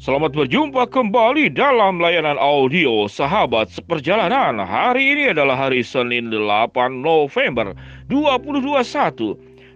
Selamat 0.00 0.32
berjumpa 0.32 0.88
kembali 0.88 1.52
dalam 1.52 2.00
layanan 2.00 2.40
audio 2.40 3.04
Sahabat 3.04 3.68
Seperjalanan. 3.68 4.56
Hari 4.56 5.12
ini 5.12 5.36
adalah 5.36 5.68
hari 5.68 5.84
Senin 5.84 6.32
8 6.32 7.04
November 7.04 7.76
2021. 8.08 8.80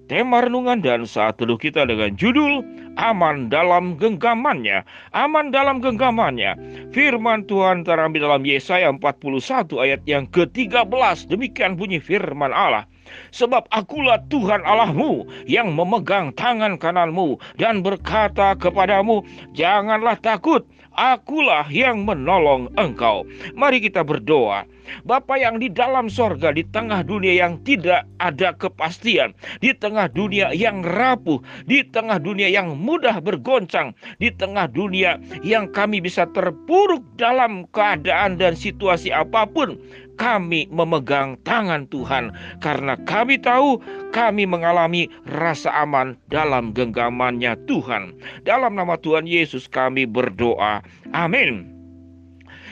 Tema 0.08 0.40
renungan 0.40 0.80
dan 0.80 1.04
saat 1.04 1.36
teduh 1.36 1.60
kita 1.60 1.84
dengan 1.84 2.16
judul 2.16 2.64
Aman 2.96 3.52
dalam 3.52 4.00
genggamannya. 4.00 4.80
Aman 5.12 5.52
dalam 5.52 5.84
genggamannya. 5.84 6.56
Firman 6.96 7.44
Tuhan 7.44 7.84
terambil 7.84 8.24
dalam 8.24 8.48
Yesaya 8.48 8.88
41 8.96 9.76
ayat 9.76 10.00
yang 10.08 10.24
ke-13. 10.32 11.28
Demikian 11.28 11.76
bunyi 11.76 12.00
firman 12.00 12.48
Allah. 12.48 12.88
Sebab 13.34 13.66
akulah 13.70 14.22
Tuhan 14.30 14.62
Allahmu 14.62 15.26
yang 15.48 15.74
memegang 15.74 16.30
tangan 16.34 16.78
kananmu 16.78 17.36
dan 17.58 17.82
berkata 17.82 18.54
kepadamu, 18.54 19.26
Janganlah 19.52 20.18
takut, 20.18 20.62
akulah 20.94 21.66
yang 21.68 22.06
menolong 22.06 22.70
engkau. 22.78 23.26
Mari 23.58 23.82
kita 23.82 24.06
berdoa. 24.06 24.64
Bapa 25.04 25.36
yang 25.36 25.60
di 25.60 25.68
dalam 25.72 26.06
sorga, 26.08 26.52
di 26.54 26.62
tengah 26.70 27.04
dunia 27.04 27.34
yang 27.34 27.60
tidak 27.62 28.04
ada 28.20 28.52
kepastian, 28.56 29.32
di 29.60 29.72
tengah 29.74 30.08
dunia 30.12 30.52
yang 30.54 30.84
rapuh, 30.84 31.40
di 31.64 31.84
tengah 31.84 32.20
dunia 32.20 32.48
yang 32.48 32.76
mudah 32.76 33.20
bergoncang, 33.20 33.92
di 34.20 34.32
tengah 34.32 34.70
dunia 34.70 35.16
yang 35.44 35.68
kami 35.72 36.00
bisa 36.00 36.28
terpuruk 36.32 37.02
dalam 37.16 37.66
keadaan 37.72 38.36
dan 38.36 38.54
situasi 38.54 39.10
apa 39.10 39.48
pun, 39.48 39.76
kami 40.14 40.70
memegang 40.70 41.34
tangan 41.42 41.90
Tuhan 41.90 42.30
karena 42.62 42.94
kami 43.06 43.34
tahu 43.38 43.82
kami 44.14 44.46
mengalami 44.46 45.10
rasa 45.26 45.74
aman 45.74 46.14
dalam 46.30 46.70
genggamannya 46.70 47.58
Tuhan. 47.66 48.14
Dalam 48.46 48.78
nama 48.78 48.94
Tuhan 48.98 49.26
Yesus 49.26 49.66
kami 49.66 50.06
berdoa. 50.06 50.86
Amin. 51.10 51.73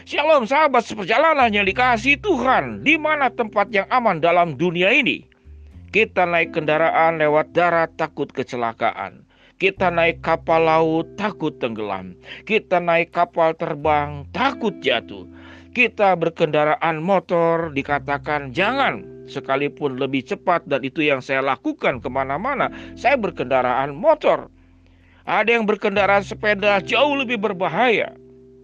Shalom 0.02 0.50
sahabat 0.50 0.82
seperjalanan 0.82 1.54
yang 1.54 1.62
dikasih 1.62 2.18
Tuhan. 2.18 2.82
Di 2.82 2.98
mana 2.98 3.30
tempat 3.30 3.70
yang 3.70 3.86
aman 3.86 4.18
dalam 4.18 4.58
dunia 4.58 4.90
ini? 4.90 5.22
Kita 5.94 6.26
naik 6.26 6.56
kendaraan 6.56 7.22
lewat 7.22 7.54
darat 7.54 7.94
takut 7.94 8.26
kecelakaan. 8.34 9.22
Kita 9.62 9.94
naik 9.94 10.18
kapal 10.24 10.66
laut 10.66 11.06
takut 11.14 11.54
tenggelam. 11.62 12.18
Kita 12.42 12.82
naik 12.82 13.14
kapal 13.14 13.54
terbang 13.54 14.26
takut 14.34 14.74
jatuh 14.82 15.28
kita 15.72 16.12
berkendaraan 16.20 17.00
motor 17.00 17.72
dikatakan 17.72 18.52
jangan 18.52 19.08
sekalipun 19.24 19.96
lebih 19.96 20.20
cepat 20.20 20.68
dan 20.68 20.84
itu 20.84 21.00
yang 21.00 21.24
saya 21.24 21.40
lakukan 21.40 21.96
ke 21.98 22.08
mana-mana 22.12 22.68
saya 22.92 23.16
berkendaraan 23.16 23.96
motor 23.96 24.52
ada 25.24 25.48
yang 25.48 25.64
berkendaraan 25.64 26.20
sepeda 26.20 26.84
jauh 26.84 27.16
lebih 27.16 27.40
berbahaya 27.40 28.12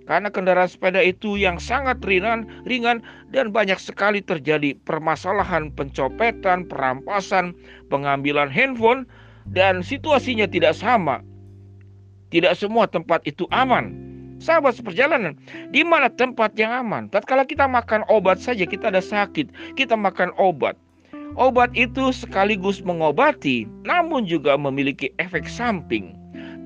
karena 0.08 0.32
kendaraan 0.32 0.66
sepeda 0.66 1.04
itu 1.04 1.36
yang 1.36 1.60
sangat 1.60 2.00
ringan 2.02 2.48
ringan 2.64 3.04
dan 3.30 3.52
banyak 3.52 3.76
sekali 3.76 4.24
terjadi 4.24 4.72
permasalahan 4.88 5.68
pencopetan 5.76 6.64
perampasan 6.66 7.52
pengambilan 7.92 8.48
handphone 8.48 9.04
dan 9.52 9.84
situasinya 9.84 10.48
tidak 10.48 10.72
sama 10.72 11.20
tidak 12.32 12.56
semua 12.56 12.88
tempat 12.88 13.20
itu 13.28 13.44
aman 13.52 14.08
Sahabat 14.38 14.78
seperjalanan, 14.78 15.34
di 15.74 15.82
mana 15.82 16.06
tempat 16.06 16.54
yang 16.54 16.70
aman? 16.70 17.10
Tatkala 17.10 17.42
kita 17.42 17.66
makan 17.66 18.06
obat 18.06 18.38
saja 18.38 18.62
kita 18.62 18.94
ada 18.94 19.02
sakit, 19.02 19.50
kita 19.74 19.98
makan 19.98 20.30
obat. 20.38 20.78
Obat 21.34 21.74
itu 21.74 22.14
sekaligus 22.14 22.78
mengobati, 22.86 23.66
namun 23.82 24.30
juga 24.30 24.54
memiliki 24.54 25.10
efek 25.18 25.50
samping. 25.50 26.14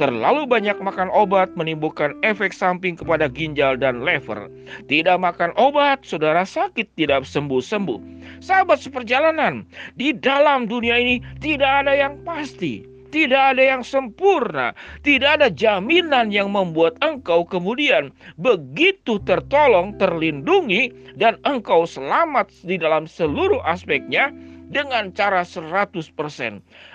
Terlalu 0.01 0.49
banyak 0.49 0.81
makan 0.81 1.13
obat 1.13 1.53
menimbulkan 1.53 2.17
efek 2.25 2.57
samping 2.57 2.97
kepada 2.97 3.29
ginjal 3.29 3.77
dan 3.77 4.01
lever. 4.01 4.49
Tidak 4.89 5.21
makan 5.21 5.53
obat, 5.61 6.01
saudara 6.01 6.49
sakit 6.49 6.89
tidak 6.97 7.29
sembuh-sembuh. 7.29 8.01
Sahabat 8.41 8.81
seperjalanan, 8.81 9.69
di 10.01 10.17
dalam 10.17 10.65
dunia 10.65 10.97
ini 10.97 11.21
tidak 11.45 11.85
ada 11.85 11.93
yang 11.93 12.17
pasti. 12.25 12.89
Tidak 13.13 13.53
ada 13.53 13.61
yang 13.61 13.85
sempurna, 13.85 14.73
tidak 15.05 15.37
ada 15.37 15.53
jaminan 15.53 16.33
yang 16.33 16.49
membuat 16.49 16.97
engkau 17.05 17.45
kemudian 17.45 18.09
begitu 18.41 19.21
tertolong, 19.29 19.93
terlindungi, 20.01 20.89
dan 21.21 21.37
engkau 21.45 21.85
selamat 21.85 22.49
di 22.65 22.81
dalam 22.81 23.05
seluruh 23.05 23.61
aspeknya 23.69 24.33
dengan 24.73 25.13
cara 25.13 25.45
100%. 25.45 26.09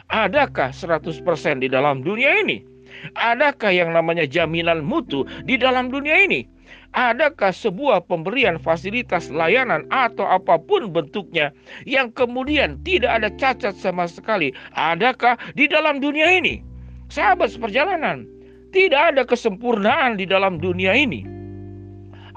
Adakah 0.09 0.73
100% 0.73 1.61
di 1.61 1.69
dalam 1.69 2.01
dunia 2.01 2.41
ini? 2.41 2.76
Adakah 3.15 3.71
yang 3.73 3.93
namanya 3.93 4.25
jaminan 4.25 4.85
mutu 4.85 5.25
di 5.45 5.57
dalam 5.57 5.89
dunia 5.89 6.17
ini? 6.23 6.47
Adakah 6.95 7.51
sebuah 7.51 8.07
pemberian 8.09 8.57
fasilitas 8.57 9.29
layanan 9.29 9.85
atau 9.93 10.25
apa 10.25 10.57
pun 10.57 10.89
bentuknya 10.89 11.53
yang 11.83 12.09
kemudian 12.15 12.79
tidak 12.81 13.21
ada 13.21 13.29
cacat 13.35 13.75
sama 13.77 14.07
sekali? 14.07 14.55
Adakah 14.73 15.37
di 15.53 15.67
dalam 15.67 15.99
dunia 15.99 16.31
ini? 16.31 16.63
Sahabat 17.11 17.53
seperjalanan, 17.53 18.25
tidak 18.71 19.13
ada 19.13 19.23
kesempurnaan 19.23 20.19
di 20.19 20.25
dalam 20.27 20.59
dunia 20.59 20.95
ini. 20.95 21.23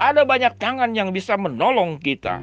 Ada 0.00 0.24
banyak 0.24 0.56
tangan 0.62 0.96
yang 0.96 1.12
bisa 1.12 1.36
menolong 1.36 2.00
kita. 2.00 2.40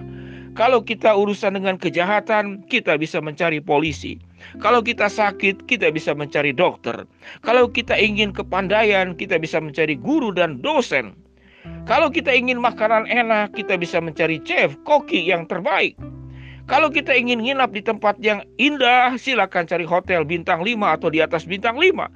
Kalau 0.57 0.81
kita 0.81 1.13
urusan 1.13 1.53
dengan 1.53 1.77
kejahatan, 1.77 2.65
kita 2.65 2.97
bisa 2.97 3.21
mencari 3.21 3.61
polisi. 3.61 4.17
Kalau 4.63 4.79
kita 4.79 5.11
sakit, 5.11 5.67
kita 5.67 5.91
bisa 5.91 6.15
mencari 6.15 6.55
dokter. 6.55 7.03
Kalau 7.43 7.67
kita 7.67 7.93
ingin 7.99 8.31
kepandaian, 8.31 9.13
kita 9.13 9.35
bisa 9.37 9.59
mencari 9.59 9.99
guru 9.99 10.31
dan 10.31 10.63
dosen. 10.63 11.13
Kalau 11.83 12.07
kita 12.07 12.31
ingin 12.31 12.59
makanan 12.59 13.07
enak, 13.07 13.55
kita 13.55 13.75
bisa 13.75 13.99
mencari 13.99 14.39
chef, 14.47 14.75
koki 14.87 15.27
yang 15.27 15.47
terbaik. 15.47 15.95
Kalau 16.67 16.91
kita 16.91 17.15
ingin 17.15 17.39
nginap 17.39 17.71
di 17.71 17.79
tempat 17.79 18.19
yang 18.19 18.43
indah, 18.59 19.15
silakan 19.15 19.63
cari 19.63 19.87
hotel 19.87 20.27
bintang 20.27 20.63
5 20.67 20.99
atau 20.99 21.07
di 21.07 21.23
atas 21.23 21.47
bintang 21.47 21.79
5. 21.79 22.11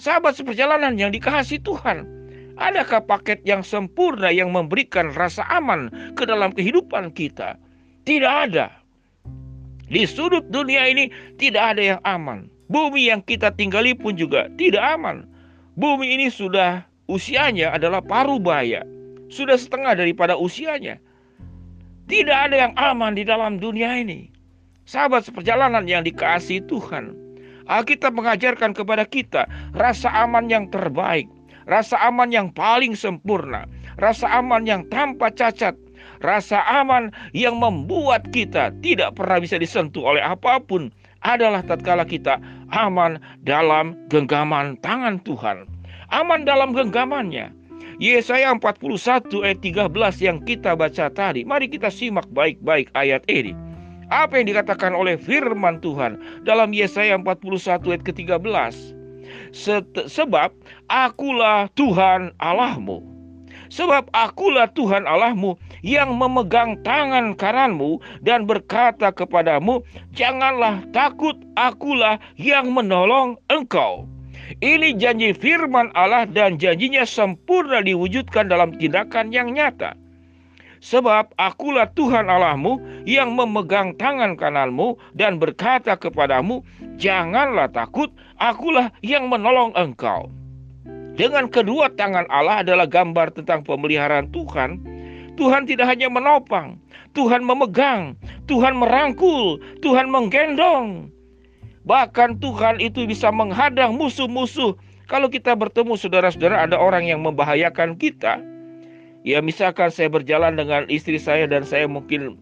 Sahabat 0.00 0.36
seperjalanan 0.36 0.96
yang 0.96 1.12
dikasih 1.12 1.60
Tuhan, 1.60 2.08
adakah 2.56 3.04
paket 3.04 3.44
yang 3.44 3.60
sempurna 3.60 4.32
yang 4.32 4.48
memberikan 4.48 5.12
rasa 5.12 5.44
aman 5.52 5.92
ke 6.16 6.24
dalam 6.24 6.56
kehidupan 6.56 7.12
kita? 7.12 7.60
Tidak 8.08 8.32
ada. 8.48 8.72
Di 9.86 10.02
sudut 10.02 10.42
dunia 10.50 10.90
ini 10.90 11.10
tidak 11.38 11.76
ada 11.76 11.82
yang 11.96 12.00
aman. 12.02 12.50
Bumi 12.66 13.06
yang 13.06 13.22
kita 13.22 13.54
tinggali 13.54 13.94
pun 13.94 14.18
juga 14.18 14.50
tidak 14.58 14.82
aman. 14.82 15.22
Bumi 15.78 16.18
ini 16.18 16.26
sudah 16.26 16.82
usianya 17.06 17.70
adalah 17.70 18.02
paruh 18.02 18.42
baya, 18.42 18.82
sudah 19.30 19.54
setengah 19.54 19.94
daripada 19.94 20.34
usianya. 20.34 20.98
Tidak 22.10 22.34
ada 22.34 22.66
yang 22.66 22.74
aman 22.74 23.14
di 23.14 23.22
dalam 23.22 23.62
dunia 23.62 23.98
ini. 23.98 24.30
Sahabat 24.86 25.26
seperjalanan 25.26 25.86
yang 25.90 26.06
dikasih 26.06 26.62
Tuhan, 26.70 27.14
Alkitab 27.66 28.14
mengajarkan 28.14 28.70
kepada 28.74 29.02
kita 29.02 29.50
rasa 29.74 30.10
aman 30.22 30.46
yang 30.46 30.70
terbaik, 30.70 31.26
rasa 31.66 31.98
aman 32.06 32.30
yang 32.30 32.54
paling 32.54 32.94
sempurna, 32.94 33.66
rasa 33.98 34.30
aman 34.30 34.62
yang 34.62 34.86
tanpa 34.86 35.34
cacat, 35.34 35.74
rasa 36.20 36.62
aman 36.68 37.12
yang 37.36 37.58
membuat 37.58 38.28
kita 38.30 38.72
tidak 38.84 39.16
pernah 39.16 39.40
bisa 39.40 39.56
disentuh 39.60 40.14
oleh 40.14 40.22
apa 40.22 40.60
pun 40.60 40.92
adalah 41.24 41.64
tatkala 41.64 42.06
kita 42.06 42.38
aman 42.70 43.18
dalam 43.42 43.98
genggaman 44.12 44.78
tangan 44.84 45.18
Tuhan 45.26 45.66
aman 46.10 46.46
dalam 46.46 46.70
genggamannya. 46.74 47.50
Yesaya 47.96 48.52
41 48.52 49.24
ayat 49.40 49.58
13 49.64 49.88
yang 50.20 50.38
kita 50.44 50.76
baca 50.76 51.08
tadi. 51.08 51.48
Mari 51.48 51.72
kita 51.72 51.88
simak 51.88 52.28
baik-baik 52.28 52.92
ayat 52.92 53.24
ini. 53.26 53.56
Apa 54.12 54.38
yang 54.38 54.52
dikatakan 54.52 54.92
oleh 54.92 55.18
firman 55.18 55.80
Tuhan 55.80 56.20
dalam 56.44 56.70
Yesaya 56.76 57.16
41 57.16 57.88
ayat 57.88 58.02
ke-13? 58.04 58.74
Sebab 60.06 60.52
akulah 60.92 61.72
Tuhan 61.74 62.36
Allahmu. 62.38 63.00
Sebab 63.72 64.12
akulah 64.14 64.70
Tuhan 64.76 65.08
Allahmu 65.08 65.58
yang 65.86 66.18
memegang 66.18 66.82
tangan 66.82 67.38
kananmu 67.38 68.02
dan 68.26 68.42
berkata 68.42 69.14
kepadamu, 69.14 69.86
Janganlah 70.10 70.82
takut, 70.90 71.38
akulah 71.54 72.18
yang 72.34 72.74
menolong 72.74 73.38
engkau. 73.46 74.10
Ini 74.58 74.98
janji 74.98 75.30
firman 75.30 75.94
Allah 75.94 76.26
dan 76.26 76.58
janjinya 76.58 77.06
sempurna 77.06 77.82
diwujudkan 77.86 78.50
dalam 78.50 78.74
tindakan 78.74 79.30
yang 79.30 79.54
nyata. 79.54 79.94
Sebab 80.82 81.34
akulah 81.40 81.88
Tuhan 81.96 82.30
Allahmu 82.30 82.78
yang 83.08 83.34
memegang 83.34 83.96
tangan 83.98 84.38
kananmu 84.38 84.98
dan 85.14 85.38
berkata 85.38 85.98
kepadamu, 85.98 86.62
Janganlah 86.98 87.70
takut, 87.70 88.12
akulah 88.38 88.90
yang 89.02 89.26
menolong 89.26 89.74
engkau. 89.74 90.30
Dengan 91.16 91.48
kedua 91.48 91.88
tangan 91.96 92.28
Allah 92.28 92.60
adalah 92.60 92.84
gambar 92.84 93.32
tentang 93.32 93.64
pemeliharaan 93.64 94.28
Tuhan. 94.36 94.95
Tuhan 95.36 95.68
tidak 95.68 95.86
hanya 95.92 96.08
menopang, 96.08 96.80
Tuhan 97.12 97.44
memegang, 97.44 98.16
Tuhan 98.48 98.76
merangkul, 98.80 99.60
Tuhan 99.84 100.08
menggendong. 100.08 101.12
Bahkan 101.86 102.42
Tuhan 102.42 102.82
itu 102.82 103.06
bisa 103.06 103.30
menghadang 103.30 103.94
musuh-musuh 103.94 104.74
Kalau 105.06 105.30
kita 105.30 105.54
bertemu 105.54 105.94
saudara-saudara 105.94 106.66
ada 106.66 106.74
orang 106.74 107.06
yang 107.06 107.22
membahayakan 107.22 107.94
kita, 107.94 108.42
ya 109.22 109.38
misalkan 109.38 109.86
saya 109.86 110.10
berjalan 110.10 110.58
dengan 110.58 110.82
istri 110.90 111.14
saya 111.14 111.46
dan 111.46 111.62
saya 111.62 111.86
mungkin 111.86 112.34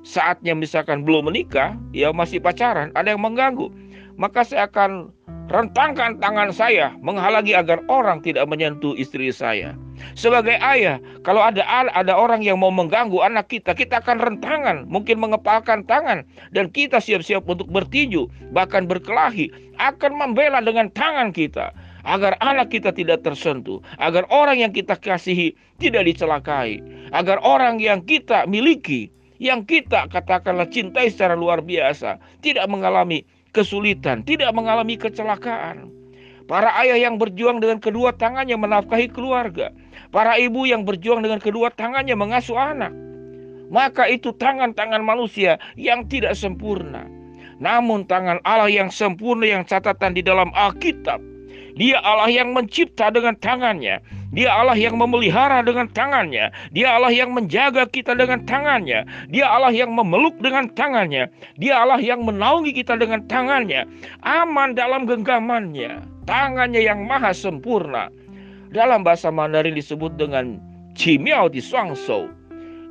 saatnya 0.00 0.56
misalkan 0.56 1.04
belum 1.04 1.28
menikah, 1.28 1.76
ya 1.92 2.08
masih 2.16 2.40
pacaran, 2.40 2.88
ada 2.96 3.12
yang 3.12 3.20
mengganggu, 3.20 3.68
maka 4.16 4.48
saya 4.48 4.64
akan 4.64 5.12
rentangkan 5.46 6.18
tangan 6.18 6.50
saya 6.50 6.94
menghalangi 7.02 7.54
agar 7.54 7.78
orang 7.86 8.22
tidak 8.22 8.46
menyentuh 8.50 8.98
istri 8.98 9.30
saya. 9.30 9.78
Sebagai 10.12 10.60
ayah, 10.60 11.00
kalau 11.24 11.40
ada 11.40 11.64
ada 11.70 12.12
orang 12.12 12.44
yang 12.44 12.60
mau 12.60 12.68
mengganggu 12.68 13.16
anak 13.24 13.48
kita, 13.48 13.72
kita 13.72 14.04
akan 14.04 14.20
rentangan, 14.20 14.84
mungkin 14.84 15.16
mengepalkan 15.16 15.88
tangan 15.88 16.26
dan 16.52 16.68
kita 16.68 17.00
siap-siap 17.00 17.48
untuk 17.48 17.68
bertinju, 17.72 18.28
bahkan 18.52 18.84
berkelahi, 18.84 19.48
akan 19.80 20.12
membela 20.16 20.60
dengan 20.60 20.92
tangan 20.92 21.32
kita 21.32 21.72
agar 22.06 22.38
anak 22.38 22.70
kita 22.70 22.94
tidak 22.94 23.26
tersentuh, 23.26 23.82
agar 23.98 24.28
orang 24.30 24.62
yang 24.62 24.70
kita 24.70 24.94
kasihi 24.94 25.56
tidak 25.82 26.06
dicelakai, 26.06 26.78
agar 27.10 27.42
orang 27.42 27.82
yang 27.82 28.04
kita 28.04 28.46
miliki, 28.46 29.10
yang 29.42 29.66
kita 29.66 30.06
katakanlah 30.08 30.70
cintai 30.70 31.10
secara 31.10 31.34
luar 31.34 31.60
biasa, 31.60 32.16
tidak 32.40 32.64
mengalami 32.70 33.26
kesulitan, 33.56 34.20
tidak 34.28 34.52
mengalami 34.52 35.00
kecelakaan. 35.00 35.88
Para 36.46 36.70
ayah 36.84 37.00
yang 37.00 37.16
berjuang 37.16 37.58
dengan 37.58 37.80
kedua 37.80 38.12
tangannya 38.14 38.54
menafkahi 38.54 39.08
keluarga. 39.10 39.72
Para 40.14 40.38
ibu 40.38 40.68
yang 40.68 40.86
berjuang 40.86 41.24
dengan 41.24 41.42
kedua 41.42 41.72
tangannya 41.74 42.14
mengasuh 42.14 42.54
anak. 42.54 42.94
Maka 43.66 44.06
itu 44.06 44.30
tangan-tangan 44.30 45.02
manusia 45.02 45.58
yang 45.74 46.06
tidak 46.06 46.38
sempurna. 46.38 47.08
Namun 47.58 48.06
tangan 48.06 48.38
Allah 48.46 48.70
yang 48.70 48.94
sempurna 48.94 49.58
yang 49.58 49.66
catatan 49.66 50.14
di 50.14 50.22
dalam 50.22 50.54
Alkitab. 50.54 51.18
Dia 51.76 52.00
Allah 52.00 52.32
yang 52.32 52.56
mencipta 52.56 53.12
dengan 53.12 53.36
tangannya. 53.36 54.00
Dia 54.32 54.48
Allah 54.48 54.76
yang 54.80 54.96
memelihara 54.96 55.60
dengan 55.60 55.84
tangannya. 55.92 56.48
Dia 56.72 56.96
Allah 56.96 57.12
yang 57.12 57.36
menjaga 57.36 57.84
kita 57.84 58.16
dengan 58.16 58.48
tangannya. 58.48 59.04
Dia 59.28 59.44
Allah 59.44 59.76
yang 59.76 59.92
memeluk 59.92 60.40
dengan 60.40 60.72
tangannya. 60.72 61.28
Dia 61.60 61.84
Allah 61.84 62.00
yang 62.00 62.24
menaungi 62.24 62.72
kita 62.72 62.96
dengan 62.96 63.28
tangannya. 63.28 63.84
Aman 64.24 64.72
dalam 64.72 65.04
genggamannya. 65.04 66.00
Tangannya 66.24 66.80
yang 66.80 67.04
maha 67.04 67.36
sempurna. 67.36 68.08
Dalam 68.72 69.04
bahasa 69.04 69.28
Mandarin 69.28 69.76
disebut 69.76 70.16
dengan 70.16 70.56
Cimiao 70.96 71.52
di 71.52 71.60
Suangso. 71.60 72.32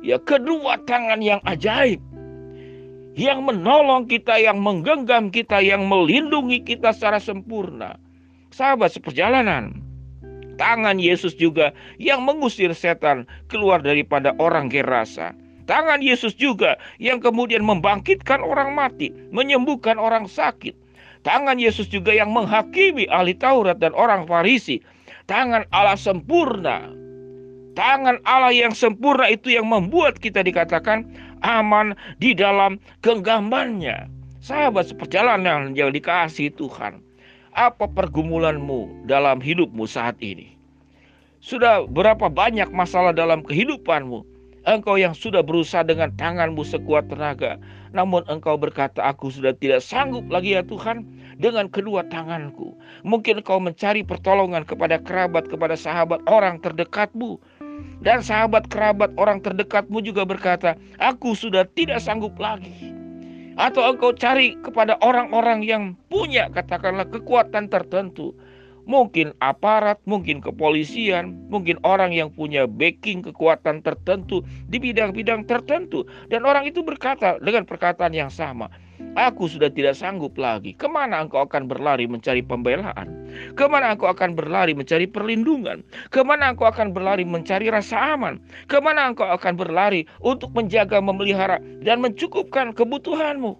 Ya 0.06 0.22
kedua 0.22 0.78
tangan 0.86 1.18
yang 1.18 1.42
ajaib 1.42 1.98
yang 3.16 3.48
menolong 3.48 4.04
kita, 4.06 4.36
yang 4.36 4.60
menggenggam 4.60 5.32
kita, 5.32 5.58
yang 5.64 5.88
melindungi 5.88 6.60
kita 6.60 6.92
secara 6.92 7.16
sempurna. 7.16 7.96
Sahabat 8.56 8.96
seperjalanan, 8.96 9.84
Tangan 10.56 10.96
Yesus 10.96 11.36
juga 11.36 11.76
yang 12.00 12.24
mengusir 12.24 12.72
setan 12.72 13.28
keluar 13.52 13.84
daripada 13.84 14.32
orang 14.40 14.72
Gerasa. 14.72 15.36
Tangan 15.68 16.00
Yesus 16.00 16.32
juga 16.32 16.80
yang 16.96 17.20
kemudian 17.20 17.60
membangkitkan 17.60 18.40
orang 18.40 18.72
mati, 18.72 19.12
menyembuhkan 19.28 20.00
orang 20.00 20.24
sakit. 20.24 20.72
Tangan 21.20 21.60
Yesus 21.60 21.92
juga 21.92 22.16
yang 22.16 22.32
menghakimi 22.32 23.04
ahli 23.12 23.36
Taurat 23.36 23.76
dan 23.76 23.92
orang 23.92 24.24
Farisi. 24.24 24.80
Tangan 25.28 25.68
Allah 25.76 26.00
sempurna. 26.00 26.88
Tangan 27.76 28.24
Allah 28.24 28.56
yang 28.56 28.72
sempurna 28.72 29.28
itu 29.28 29.52
yang 29.52 29.68
membuat 29.68 30.16
kita 30.16 30.40
dikatakan 30.40 31.04
aman 31.44 31.92
di 32.16 32.32
dalam 32.32 32.80
genggamannya. 33.04 34.08
Sahabat 34.40 34.88
seperjalanan 34.88 35.76
yang 35.76 35.92
dikasih 35.92 36.54
Tuhan. 36.56 37.05
Apa 37.56 37.88
pergumulanmu 37.88 39.08
dalam 39.08 39.40
hidupmu 39.40 39.88
saat 39.88 40.20
ini? 40.20 40.60
Sudah 41.40 41.88
berapa 41.88 42.28
banyak 42.28 42.68
masalah 42.68 43.16
dalam 43.16 43.40
kehidupanmu? 43.40 44.28
Engkau 44.68 45.00
yang 45.00 45.16
sudah 45.16 45.40
berusaha 45.40 45.80
dengan 45.80 46.12
tanganmu 46.20 46.60
sekuat 46.60 47.08
tenaga, 47.08 47.56
namun 47.96 48.28
engkau 48.28 48.60
berkata, 48.60 49.00
"Aku 49.08 49.32
sudah 49.32 49.56
tidak 49.56 49.80
sanggup 49.80 50.28
lagi, 50.28 50.52
ya 50.52 50.60
Tuhan, 50.68 51.08
dengan 51.40 51.72
kedua 51.72 52.04
tanganku." 52.12 52.76
Mungkin 53.08 53.40
engkau 53.40 53.56
mencari 53.56 54.04
pertolongan 54.04 54.68
kepada 54.68 55.00
kerabat, 55.00 55.48
kepada 55.48 55.80
sahabat, 55.80 56.20
orang 56.28 56.60
terdekatmu, 56.60 57.40
dan 58.04 58.20
sahabat 58.20 58.68
kerabat 58.68 59.16
orang 59.16 59.40
terdekatmu 59.40 60.04
juga 60.04 60.28
berkata, 60.28 60.76
"Aku 61.00 61.32
sudah 61.32 61.64
tidak 61.72 62.04
sanggup 62.04 62.36
lagi." 62.36 62.92
Atau 63.56 63.82
engkau 63.88 64.12
cari 64.12 64.56
kepada 64.60 65.00
orang-orang 65.00 65.64
yang 65.64 65.82
punya 66.12 66.48
katakanlah 66.52 67.08
kekuatan 67.08 67.72
tertentu 67.72 68.36
mungkin 68.86 69.34
aparat, 69.42 69.98
mungkin 70.06 70.38
kepolisian, 70.38 71.34
mungkin 71.50 71.76
orang 71.82 72.14
yang 72.14 72.30
punya 72.30 72.64
backing 72.70 73.20
kekuatan 73.20 73.82
tertentu 73.82 74.46
di 74.70 74.78
bidang-bidang 74.78 75.44
tertentu. 75.44 76.06
Dan 76.30 76.46
orang 76.46 76.70
itu 76.70 76.80
berkata 76.86 77.36
dengan 77.42 77.66
perkataan 77.66 78.14
yang 78.14 78.30
sama, 78.30 78.70
Aku 79.16 79.48
sudah 79.48 79.68
tidak 79.72 79.96
sanggup 79.96 80.36
lagi. 80.36 80.72
Ke 80.76 80.88
mana 80.88 81.24
engkau 81.24 81.44
akan 81.44 81.68
berlari 81.68 82.04
mencari 82.08 82.40
pembelaan? 82.44 83.08
Ke 83.56 83.68
mana 83.68 83.92
engkau 83.96 84.08
akan 84.08 84.36
berlari 84.36 84.72
mencari 84.72 85.08
perlindungan? 85.08 85.84
Ke 86.08 86.24
mana 86.24 86.52
engkau 86.52 86.68
akan 86.68 86.92
berlari 86.92 87.24
mencari 87.24 87.68
rasa 87.68 88.16
aman? 88.16 88.40
Ke 88.68 88.80
mana 88.80 89.12
engkau 89.12 89.28
akan 89.28 89.56
berlari 89.56 90.04
untuk 90.24 90.52
menjaga, 90.56 91.00
memelihara, 91.00 91.60
dan 91.84 92.00
mencukupkan 92.00 92.72
kebutuhanmu? 92.72 93.56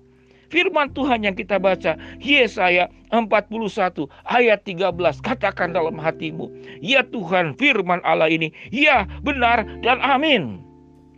Firman 0.47 0.95
Tuhan 0.95 1.27
yang 1.27 1.35
kita 1.35 1.59
baca, 1.59 1.99
Yesaya 2.23 2.87
41 3.11 4.07
ayat 4.31 4.63
13, 4.63 4.95
katakan 5.23 5.75
dalam 5.75 5.99
hatimu, 5.99 6.47
Ya 6.79 7.03
Tuhan 7.03 7.59
firman 7.59 7.99
Allah 8.07 8.31
ini, 8.31 8.55
ya 8.71 9.11
benar 9.27 9.67
dan 9.83 9.99
amin. 9.99 10.66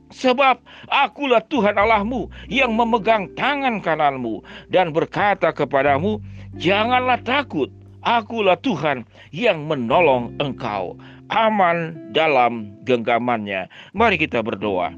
Sebab 0.09 0.65
akulah 0.89 1.45
Tuhan 1.45 1.77
Allahmu 1.77 2.33
yang 2.49 2.73
memegang 2.73 3.29
tangan 3.37 3.85
kananmu 3.85 4.41
dan 4.73 4.93
berkata 4.93 5.53
kepadamu, 5.53 6.21
janganlah 6.57 7.21
takut, 7.21 7.69
akulah 8.01 8.57
Tuhan 8.61 9.05
yang 9.35 9.69
menolong 9.69 10.33
engkau. 10.41 10.97
Aman 11.29 12.09
dalam 12.17 12.73
genggamannya. 12.89 13.69
Mari 13.93 14.17
kita 14.17 14.41
berdoa. 14.41 14.97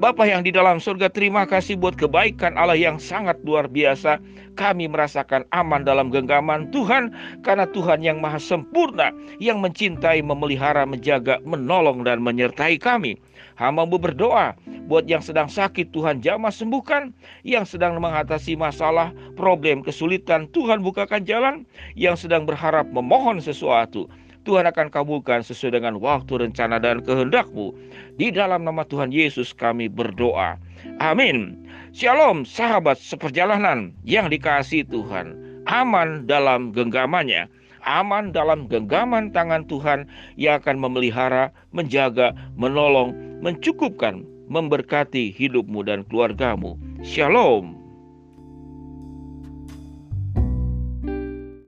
Bapak 0.00 0.24
yang 0.24 0.40
di 0.40 0.48
dalam 0.48 0.80
surga, 0.80 1.12
terima 1.12 1.44
kasih 1.44 1.76
buat 1.76 1.92
kebaikan 2.00 2.56
Allah 2.56 2.80
yang 2.80 2.96
sangat 2.96 3.36
luar 3.44 3.68
biasa. 3.68 4.16
Kami 4.56 4.88
merasakan 4.88 5.44
aman 5.52 5.84
dalam 5.84 6.08
genggaman 6.08 6.72
Tuhan, 6.72 7.12
karena 7.44 7.68
Tuhan 7.68 8.00
yang 8.00 8.16
maha 8.16 8.40
sempurna, 8.40 9.12
yang 9.36 9.60
mencintai, 9.60 10.24
memelihara, 10.24 10.88
menjaga, 10.88 11.44
menolong, 11.44 12.08
dan 12.08 12.24
menyertai 12.24 12.80
kami. 12.80 13.20
Hambamu 13.60 14.00
berdoa 14.00 14.56
buat 14.88 15.04
yang 15.04 15.20
sedang 15.20 15.52
sakit 15.52 15.92
Tuhan 15.92 16.24
jamah 16.24 16.52
sembuhkan, 16.52 17.12
yang 17.44 17.68
sedang 17.68 18.00
mengatasi 18.00 18.56
masalah, 18.56 19.12
problem, 19.36 19.84
kesulitan 19.84 20.48
Tuhan 20.56 20.80
bukakan 20.80 21.28
jalan, 21.28 21.68
yang 22.00 22.16
sedang 22.16 22.48
berharap 22.48 22.88
memohon 22.88 23.44
sesuatu 23.44 24.08
Tuhan 24.42 24.66
akan 24.66 24.90
kabulkan 24.90 25.46
sesuai 25.46 25.78
dengan 25.78 25.98
waktu, 26.02 26.42
rencana, 26.42 26.82
dan 26.82 27.02
kehendakmu. 27.02 27.74
Di 28.18 28.34
dalam 28.34 28.66
nama 28.66 28.82
Tuhan 28.86 29.14
Yesus 29.14 29.54
kami 29.54 29.86
berdoa. 29.86 30.58
Amin. 30.98 31.58
Shalom 31.94 32.42
sahabat 32.42 32.98
seperjalanan 32.98 33.94
yang 34.02 34.26
dikasih 34.32 34.86
Tuhan. 34.90 35.38
Aman 35.70 36.26
dalam 36.26 36.74
genggamannya 36.74 37.46
aman 37.82 38.30
dalam 38.30 38.70
genggaman 38.70 39.34
tangan 39.34 39.66
Tuhan 39.66 40.06
yang 40.38 40.62
akan 40.62 40.78
memelihara, 40.78 41.50
menjaga, 41.74 42.30
menolong, 42.54 43.14
mencukupkan, 43.42 44.22
memberkati 44.46 45.34
hidupmu 45.34 45.82
dan 45.86 46.06
keluargamu. 46.06 46.78
Shalom. 47.02 47.81